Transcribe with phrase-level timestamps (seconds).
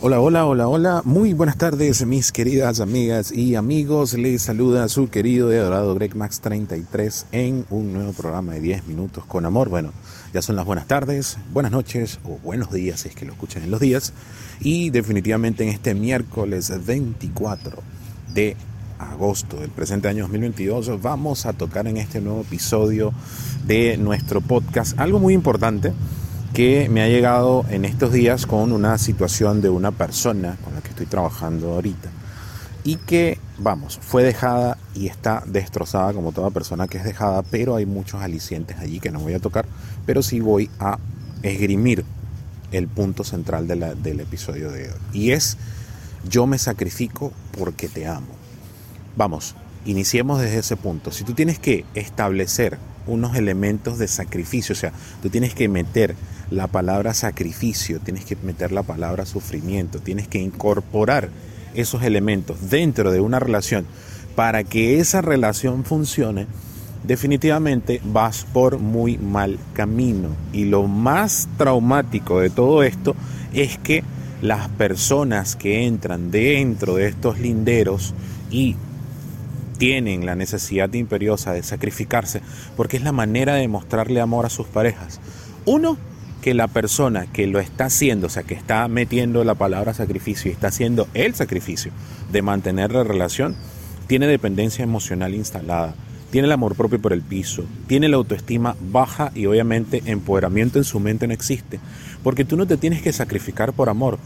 [0.00, 1.02] Hola, hola, hola, hola.
[1.04, 4.14] Muy buenas tardes, mis queridas amigas y amigos.
[4.14, 8.86] Les saluda su querido y adorado Greg Max 33 en un nuevo programa de 10
[8.86, 9.70] minutos con amor.
[9.70, 9.92] Bueno,
[10.32, 13.64] ya son las buenas tardes, buenas noches o buenos días si es que lo escuchan
[13.64, 14.12] en los días.
[14.60, 17.82] Y definitivamente en este miércoles 24
[18.34, 18.56] de
[19.00, 23.12] agosto del presente año 2022 vamos a tocar en este nuevo episodio
[23.66, 25.92] de nuestro podcast algo muy importante
[26.58, 30.80] que me ha llegado en estos días con una situación de una persona con la
[30.80, 32.10] que estoy trabajando ahorita
[32.82, 37.76] y que, vamos, fue dejada y está destrozada como toda persona que es dejada, pero
[37.76, 39.66] hay muchos alicientes allí que no voy a tocar,
[40.04, 40.98] pero sí voy a
[41.44, 42.04] esgrimir
[42.72, 44.98] el punto central del episodio de hoy.
[45.12, 45.58] Y es,
[46.28, 48.34] yo me sacrifico porque te amo.
[49.16, 49.54] Vamos,
[49.84, 51.12] iniciemos desde ese punto.
[51.12, 56.16] Si tú tienes que establecer unos elementos de sacrificio, o sea, tú tienes que meter
[56.50, 61.28] la palabra sacrificio, tienes que meter la palabra sufrimiento, tienes que incorporar
[61.74, 63.86] esos elementos dentro de una relación
[64.34, 66.46] para que esa relación funcione,
[67.04, 70.28] definitivamente vas por muy mal camino.
[70.52, 73.16] Y lo más traumático de todo esto
[73.52, 74.04] es que
[74.40, 78.14] las personas que entran dentro de estos linderos
[78.50, 78.76] y
[79.78, 82.42] tienen la necesidad imperiosa de sacrificarse,
[82.76, 85.20] porque es la manera de mostrarle amor a sus parejas.
[85.64, 85.96] Uno,
[86.40, 90.50] que la persona que lo está haciendo, o sea, que está metiendo la palabra sacrificio
[90.50, 91.92] y está haciendo el sacrificio
[92.30, 93.56] de mantener la relación,
[94.06, 95.94] tiene dependencia emocional instalada,
[96.30, 100.84] tiene el amor propio por el piso, tiene la autoestima baja y obviamente empoderamiento en
[100.84, 101.80] su mente no existe,
[102.22, 104.18] porque tú no te tienes que sacrificar por amor.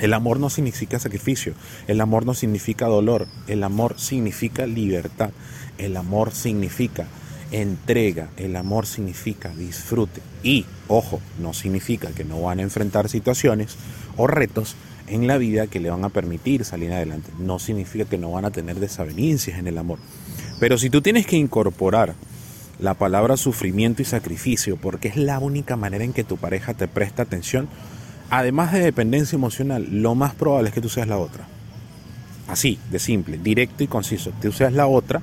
[0.00, 1.54] El amor no significa sacrificio,
[1.88, 5.30] el amor no significa dolor, el amor significa libertad,
[5.76, 7.08] el amor significa
[7.50, 10.20] entrega, el amor significa disfrute.
[10.42, 13.76] Y, ojo, no significa que no van a enfrentar situaciones
[14.16, 17.30] o retos en la vida que le van a permitir salir adelante.
[17.38, 19.98] No significa que no van a tener desavenencias en el amor.
[20.60, 22.14] Pero si tú tienes que incorporar
[22.78, 26.88] la palabra sufrimiento y sacrificio, porque es la única manera en que tu pareja te
[26.88, 27.68] presta atención,
[28.30, 31.46] además de dependencia emocional, lo más probable es que tú seas la otra.
[32.46, 34.32] Así, de simple, directo y conciso.
[34.40, 35.20] Tú seas la otra,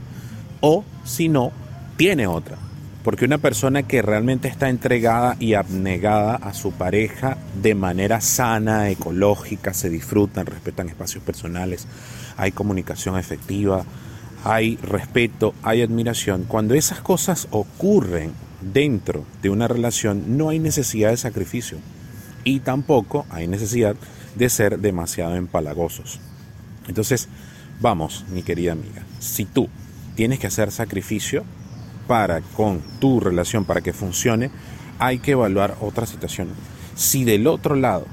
[0.62, 1.52] o si no,
[1.98, 2.58] tiene otra.
[3.04, 8.90] Porque una persona que realmente está entregada y abnegada a su pareja de manera sana,
[8.90, 11.86] ecológica, se disfrutan, respetan espacios personales,
[12.36, 13.86] hay comunicación efectiva,
[14.44, 16.46] hay respeto, hay admiración.
[16.48, 21.78] Cuando esas cosas ocurren dentro de una relación, no hay necesidad de sacrificio
[22.44, 23.96] y tampoco hay necesidad
[24.36, 26.20] de ser demasiado empalagosos.
[26.88, 27.28] Entonces,
[27.80, 29.70] vamos, mi querida amiga, si tú
[30.16, 31.44] tienes que hacer sacrificio,
[32.08, 34.52] para con tu relación, para que funcione,
[35.00, 36.50] hay que evaluar otra situación.
[36.96, 38.06] Si del otro lado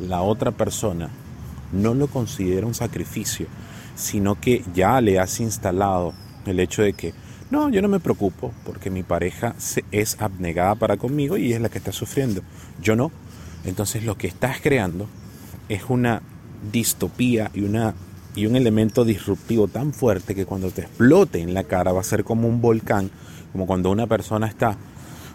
[0.00, 1.10] la otra persona
[1.72, 3.46] no lo considera un sacrificio,
[3.94, 6.12] sino que ya le has instalado
[6.46, 7.14] el hecho de que
[7.50, 9.54] no, yo no me preocupo porque mi pareja
[9.90, 12.40] es abnegada para conmigo y es la que está sufriendo.
[12.80, 13.12] Yo no.
[13.64, 15.06] Entonces lo que estás creando
[15.68, 16.22] es una
[16.72, 17.94] distopía y una
[18.34, 22.04] y un elemento disruptivo tan fuerte que cuando te explote en la cara va a
[22.04, 23.10] ser como un volcán,
[23.52, 24.76] como cuando una persona está,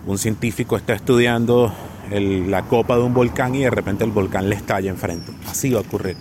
[0.05, 1.71] un científico está estudiando
[2.09, 5.31] la copa de un volcán y de repente el volcán le estalla enfrente.
[5.47, 6.15] Así va a ocurrir.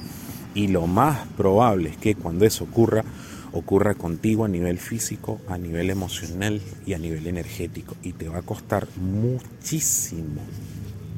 [0.55, 3.05] Y lo más probable es que cuando eso ocurra,
[3.53, 7.95] ocurra contigo a nivel físico, a nivel emocional y a nivel energético.
[8.03, 10.41] Y te va a costar muchísimo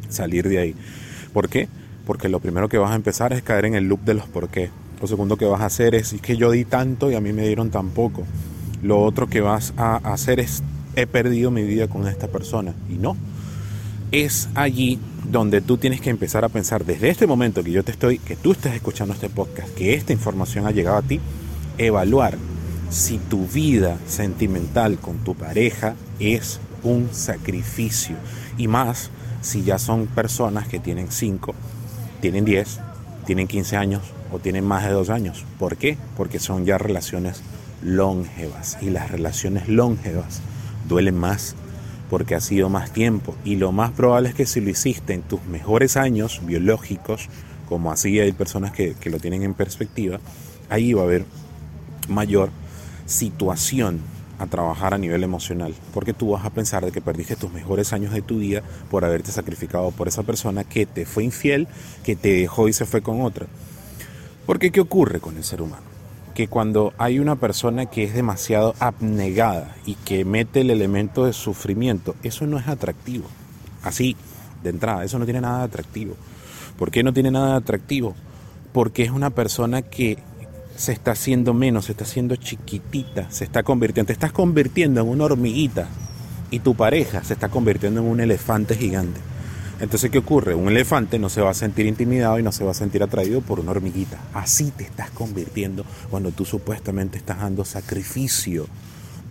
[0.09, 0.75] salir de ahí.
[1.33, 1.69] ¿Por qué?
[2.07, 4.49] Porque lo primero que vas a empezar es caer en el loop de los por
[4.49, 4.71] qué
[5.01, 7.33] lo segundo que vas a hacer es, es que yo di tanto y a mí
[7.33, 8.25] me dieron tan poco.
[8.83, 10.63] Lo otro que vas a hacer es,
[10.97, 12.75] he perdido mi vida con esta persona.
[12.89, 13.17] Y no.
[14.11, 14.99] Es allí
[15.31, 18.37] donde tú tienes que empezar a pensar desde este momento que yo te estoy, que
[18.37, 21.21] tú estás escuchando este podcast, que esta información ha llegado a ti,
[21.77, 22.37] evaluar
[22.91, 28.17] si tu vida sentimental con tu pareja es un sacrificio.
[28.57, 29.11] Y más
[29.43, 31.55] si ya son personas que tienen 5,
[32.21, 32.81] tienen 10,
[33.27, 34.03] tienen 15 años
[34.33, 35.45] o tienen más de dos años.
[35.59, 35.97] ¿Por qué?
[36.17, 37.43] Porque son ya relaciones
[37.83, 40.41] longevas y las relaciones longevas
[40.89, 41.55] duelen más
[42.11, 45.23] porque ha sido más tiempo y lo más probable es que si lo hiciste en
[45.23, 47.29] tus mejores años biológicos,
[47.69, 50.19] como así hay personas que, que lo tienen en perspectiva,
[50.71, 51.25] ahí va a haber
[52.09, 52.51] mayor
[53.07, 54.01] situación
[54.39, 57.93] a trabajar a nivel emocional, porque tú vas a pensar de que perdiste tus mejores
[57.93, 61.67] años de tu vida por haberte sacrificado por esa persona que te fue infiel,
[62.05, 63.47] que te dejó y se fue con otra.
[64.49, 65.83] Porque ¿qué ocurre con el ser humano?
[66.35, 71.35] Que cuando hay una persona que es demasiado abnegada y que mete el elemento de
[71.35, 73.27] sufrimiento, eso no es atractivo.
[73.83, 74.17] Así,
[74.63, 76.17] de entrada, eso no tiene nada de atractivo.
[76.79, 78.15] ¿Por qué no tiene nada de atractivo?
[78.73, 80.17] Porque es una persona que
[80.77, 85.09] se está haciendo menos, se está haciendo chiquitita, se está convirtiendo, te estás convirtiendo en
[85.09, 85.89] una hormiguita
[86.51, 89.21] y tu pareja se está convirtiendo en un elefante gigante.
[89.81, 90.55] Entonces, ¿qué ocurre?
[90.55, 93.41] Un elefante no se va a sentir intimidado y no se va a sentir atraído
[93.43, 94.19] por una hormiguita.
[94.35, 98.67] Así te estás convirtiendo cuando tú supuestamente estás dando sacrificio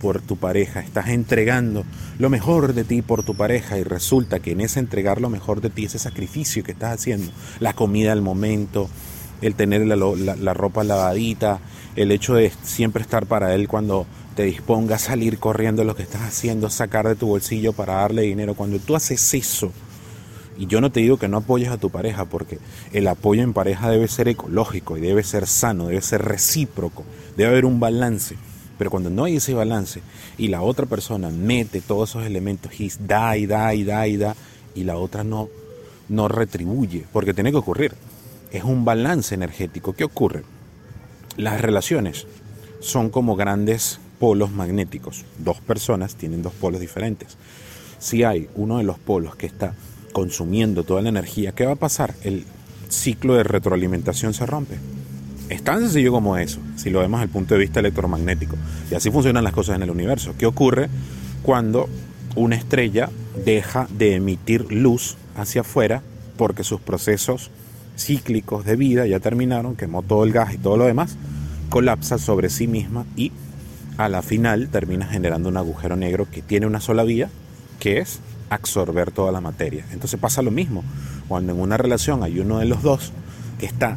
[0.00, 1.84] por tu pareja, estás entregando
[2.18, 5.60] lo mejor de ti por tu pareja y resulta que en ese entregar lo mejor
[5.60, 8.88] de ti, ese sacrificio que estás haciendo, la comida al momento,
[9.42, 11.58] el tener la, ropa lavadita,
[11.96, 16.04] el hecho de siempre estar para él cuando te disponga a salir corriendo lo que
[16.04, 19.72] estás haciendo, sacar de tu bolsillo para darle dinero, cuando tú haces eso,
[20.58, 22.58] y yo no te digo que no apoyes a tu pareja, porque
[22.92, 27.04] el apoyo en pareja debe ser ecológico y debe ser sano, debe ser recíproco,
[27.36, 28.36] debe haber un balance.
[28.76, 30.02] Pero cuando no hay ese balance
[30.36, 34.36] y la otra persona mete todos esos elementos da y da y da y da
[34.74, 35.48] y la otra no,
[36.08, 37.94] no retribuye, porque tiene que ocurrir.
[38.50, 39.92] Es un balance energético.
[39.92, 40.42] ¿Qué ocurre?
[41.36, 42.26] Las relaciones
[42.80, 45.24] son como grandes polos magnéticos.
[45.38, 47.36] Dos personas tienen dos polos diferentes.
[48.00, 49.74] Si hay uno de los polos que está
[50.12, 52.14] consumiendo toda la energía, ¿qué va a pasar?
[52.22, 52.44] El
[52.88, 54.76] ciclo de retroalimentación se rompe.
[55.48, 58.56] Es tan sencillo como eso, si lo vemos desde el punto de vista electromagnético.
[58.90, 60.34] Y así funcionan las cosas en el universo.
[60.38, 60.88] ¿Qué ocurre
[61.42, 61.88] cuando
[62.36, 63.08] una estrella
[63.44, 66.02] deja de emitir luz hacia afuera
[66.36, 67.50] porque sus procesos
[67.96, 71.16] cíclicos de vida ya terminaron, quemó todo el gas y todo lo demás,
[71.68, 73.32] colapsa sobre sí misma y
[73.96, 77.30] a la final termina generando un agujero negro que tiene una sola vía,
[77.80, 79.84] que es absorber toda la materia.
[79.92, 80.84] Entonces pasa lo mismo.
[81.28, 83.12] Cuando en una relación hay uno de los dos
[83.58, 83.96] que está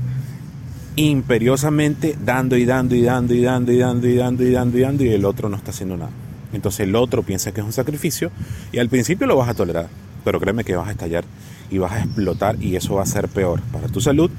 [0.95, 4.81] imperiosamente dando y dando y dando y dando y dando y dando y dando y
[4.81, 6.11] dando y el otro no está haciendo nada.
[6.53, 8.31] Entonces el otro piensa que es un sacrificio
[8.71, 9.87] y al principio lo vas a tolerar,
[10.25, 11.23] pero créeme que vas a estallar
[11.69, 14.29] y vas a explotar y eso va a ser peor para tu salud,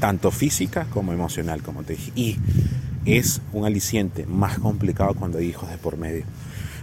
[0.00, 2.12] tanto física como emocional, como te dije.
[2.16, 2.36] Y
[3.04, 6.24] es un aliciente más complicado cuando hay hijos de por medio.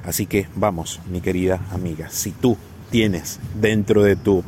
[0.06, 2.57] Así que vamos, mi querida amiga, si tú
[2.89, 4.44] tienes dentro de tu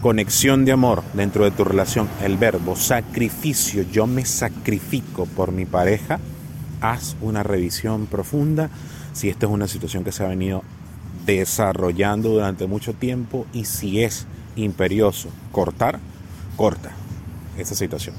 [0.00, 5.64] conexión de amor, dentro de tu relación, el verbo sacrificio, yo me sacrifico por mi
[5.64, 6.18] pareja,
[6.80, 8.68] haz una revisión profunda
[9.12, 10.64] si esta es una situación que se ha venido
[11.24, 14.26] desarrollando durante mucho tiempo y si es
[14.56, 16.00] imperioso cortar,
[16.56, 16.90] corta
[17.56, 18.14] esa situación.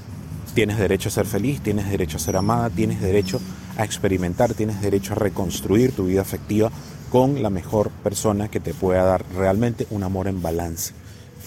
[0.54, 4.82] Tienes derecho a ser feliz, tienes derecho a ser amada, tienes derecho a experimentar, tienes
[4.82, 6.72] derecho a reconstruir tu vida afectiva
[7.10, 10.94] con la mejor persona que te pueda dar realmente un amor en balance.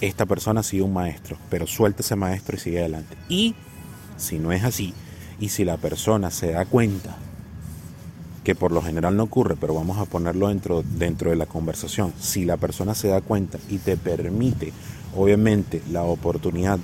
[0.01, 3.17] Esta persona ha sido un maestro, pero suelta ese maestro y sigue adelante.
[3.29, 3.55] Y
[4.17, 4.93] si no es así,
[5.39, 7.17] y si la persona se da cuenta
[8.43, 12.13] que por lo general no ocurre, pero vamos a ponerlo dentro, dentro de la conversación,
[12.19, 14.71] si la persona se da cuenta y te permite,
[15.15, 16.79] obviamente, la oportunidad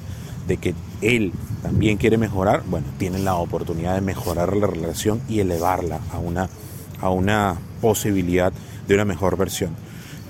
[0.47, 1.31] de que él
[1.61, 6.49] también quiere mejorar, bueno, tienen la oportunidad de mejorar la relación y elevarla a una,
[6.99, 8.51] a una posibilidad
[8.87, 9.75] de una mejor versión.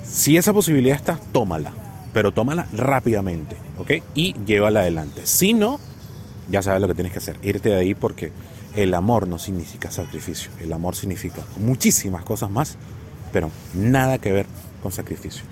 [0.03, 1.73] Si esa posibilidad está, tómala,
[2.13, 3.91] pero tómala rápidamente, ¿ok?
[4.13, 5.21] Y llévala adelante.
[5.25, 5.79] Si no,
[6.49, 8.31] ya sabes lo que tienes que hacer, irte de ahí porque
[8.75, 12.77] el amor no significa sacrificio, el amor significa muchísimas cosas más,
[13.31, 14.45] pero nada que ver
[14.81, 15.43] con sacrificio.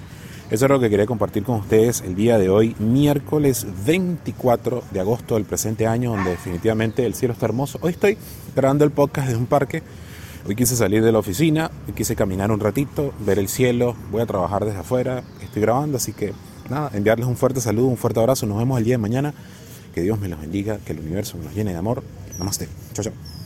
[0.52, 5.00] Eso es lo que quería compartir con ustedes el día de hoy, miércoles 24 de
[5.00, 7.80] agosto del presente año, donde definitivamente el cielo está hermoso.
[7.82, 8.18] Hoy estoy
[8.54, 9.82] grabando el podcast desde un parque.
[10.46, 14.26] Hoy quise salir de la oficina, quise caminar un ratito, ver el cielo, voy a
[14.26, 16.34] trabajar desde afuera, estoy grabando, así que
[16.70, 19.34] nada, enviarles un fuerte saludo, un fuerte abrazo, nos vemos el día de mañana,
[19.96, 22.04] que Dios me los bendiga, que el universo me los llene de amor.
[22.38, 23.41] Namaste, chao chao.